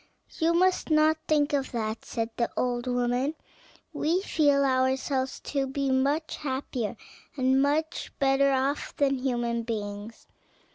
[0.39, 3.35] "You must not think of that," said the old woman;
[3.93, 6.97] "we feel ourselves to be much happier
[7.37, 10.25] and much better off than human beings."